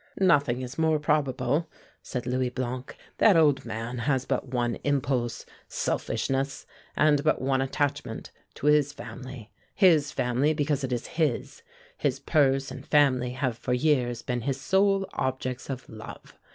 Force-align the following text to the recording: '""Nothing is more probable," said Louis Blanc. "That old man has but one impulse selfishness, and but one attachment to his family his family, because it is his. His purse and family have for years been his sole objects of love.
'""Nothing 0.19 0.63
is 0.63 0.79
more 0.79 0.97
probable," 0.97 1.69
said 2.01 2.25
Louis 2.25 2.49
Blanc. 2.49 2.97
"That 3.19 3.35
old 3.37 3.65
man 3.65 3.99
has 3.99 4.25
but 4.25 4.47
one 4.47 4.79
impulse 4.83 5.45
selfishness, 5.67 6.65
and 6.97 7.23
but 7.23 7.39
one 7.39 7.61
attachment 7.61 8.31
to 8.55 8.65
his 8.65 8.93
family 8.93 9.51
his 9.75 10.11
family, 10.11 10.55
because 10.55 10.83
it 10.83 10.91
is 10.91 11.05
his. 11.05 11.61
His 11.97 12.19
purse 12.19 12.71
and 12.71 12.83
family 12.83 13.33
have 13.33 13.55
for 13.55 13.73
years 13.73 14.23
been 14.23 14.41
his 14.41 14.59
sole 14.59 15.07
objects 15.13 15.69
of 15.69 15.87
love. 15.87 16.35